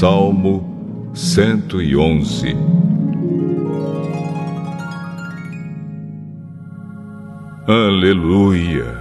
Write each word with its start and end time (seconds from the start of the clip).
Salmo 0.00 1.12
111 1.14 2.56
Aleluia! 7.68 8.96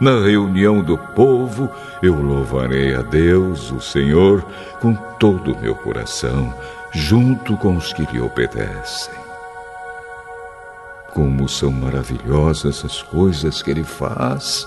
Na 0.00 0.24
reunião 0.24 0.82
do 0.82 0.96
povo, 0.96 1.68
eu 2.02 2.14
louvarei 2.14 2.94
a 2.94 3.02
Deus, 3.02 3.70
o 3.72 3.78
Senhor, 3.78 4.42
com 4.80 4.94
todo 5.20 5.52
o 5.52 5.60
meu 5.60 5.74
coração, 5.74 6.54
junto 6.90 7.54
com 7.58 7.76
os 7.76 7.92
que 7.92 8.06
lhe 8.10 8.22
obedecem. 8.22 9.12
Como 11.12 11.46
são 11.46 11.70
maravilhosas 11.70 12.82
as 12.86 13.02
coisas 13.02 13.60
que 13.60 13.70
ele 13.70 13.84
faz! 13.84 14.66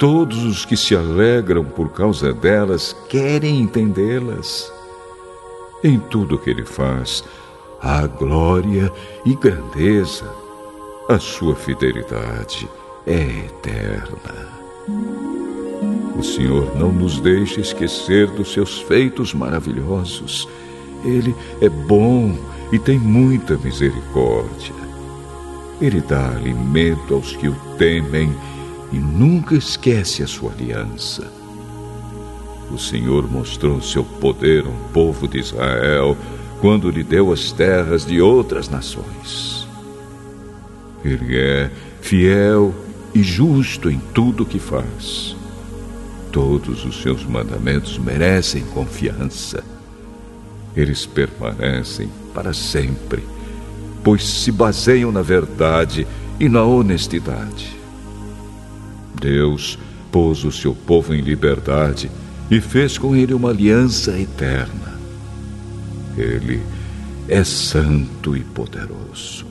Todos 0.00 0.44
os 0.44 0.64
que 0.64 0.78
se 0.78 0.96
alegram 0.96 1.62
por 1.62 1.90
causa 1.90 2.32
delas 2.32 2.96
querem 3.06 3.60
entendê-las. 3.60 4.72
Em 5.84 5.98
tudo 5.98 6.38
que 6.38 6.48
ele 6.48 6.64
faz, 6.64 7.22
há 7.82 8.06
glória 8.06 8.90
e 9.26 9.34
grandeza. 9.34 10.24
A 11.06 11.18
sua 11.18 11.54
fidelidade 11.54 12.66
é 13.06 13.44
eterna. 13.44 14.48
O 16.16 16.22
Senhor 16.22 16.74
não 16.78 16.90
nos 16.90 17.20
deixa 17.20 17.60
esquecer 17.60 18.26
dos 18.28 18.54
seus 18.54 18.80
feitos 18.80 19.34
maravilhosos. 19.34 20.48
Ele 21.04 21.36
é 21.60 21.68
bom 21.68 22.34
e 22.72 22.78
tem 22.78 22.98
muita 22.98 23.58
misericórdia. 23.58 24.74
Ele 25.78 26.00
dá 26.00 26.30
alimento 26.30 27.12
aos 27.12 27.36
que 27.36 27.48
o 27.48 27.56
temem 27.76 28.34
e 28.92 28.98
nunca 28.98 29.54
esquece 29.54 30.22
a 30.22 30.26
sua 30.26 30.52
aliança. 30.52 31.30
O 32.70 32.78
Senhor 32.78 33.30
mostrou 33.30 33.80
seu 33.80 34.04
poder 34.04 34.64
ao 34.64 34.72
povo 34.92 35.26
de 35.26 35.38
Israel 35.38 36.16
quando 36.60 36.90
lhe 36.90 37.02
deu 37.02 37.32
as 37.32 37.50
terras 37.50 38.04
de 38.04 38.20
outras 38.20 38.68
nações. 38.68 39.66
Ele 41.04 41.36
é 41.36 41.70
fiel 42.00 42.74
e 43.14 43.22
justo 43.22 43.90
em 43.90 43.98
tudo 44.14 44.42
o 44.42 44.46
que 44.46 44.58
faz. 44.58 45.34
Todos 46.30 46.84
os 46.84 47.02
seus 47.02 47.24
mandamentos 47.24 47.98
merecem 47.98 48.62
confiança. 48.66 49.64
Eles 50.76 51.06
permanecem 51.06 52.08
para 52.32 52.52
sempre, 52.52 53.24
pois 54.04 54.22
se 54.22 54.52
baseiam 54.52 55.10
na 55.10 55.22
verdade 55.22 56.06
e 56.38 56.48
na 56.48 56.62
honestidade. 56.62 57.79
Deus 59.20 59.78
pôs 60.10 60.44
o 60.44 60.50
seu 60.50 60.74
povo 60.74 61.14
em 61.14 61.20
liberdade 61.20 62.10
e 62.50 62.60
fez 62.60 62.98
com 62.98 63.14
ele 63.14 63.32
uma 63.34 63.50
aliança 63.50 64.18
eterna. 64.18 64.98
Ele 66.16 66.60
é 67.28 67.44
santo 67.44 68.36
e 68.36 68.40
poderoso. 68.40 69.46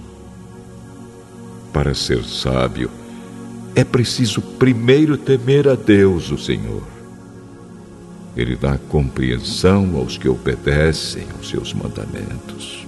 Para 1.72 1.94
ser 1.94 2.24
sábio, 2.26 2.90
é 3.76 3.84
preciso 3.84 4.42
primeiro 4.42 5.16
temer 5.16 5.68
a 5.68 5.76
Deus, 5.76 6.32
o 6.32 6.38
Senhor. 6.38 6.84
Ele 8.36 8.56
dá 8.56 8.78
compreensão 8.78 9.96
aos 9.96 10.18
que 10.18 10.28
obedecem 10.28 11.28
aos 11.38 11.50
seus 11.50 11.74
mandamentos. 11.74 12.86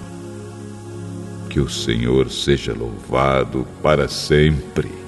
Que 1.50 1.60
o 1.60 1.70
Senhor 1.70 2.30
seja 2.30 2.74
louvado 2.74 3.66
para 3.82 4.08
sempre. 4.08 5.01